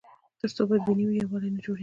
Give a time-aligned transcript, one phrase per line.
[0.39, 1.79] تر څو بدبیني وي، یووالی نه جوړېږي.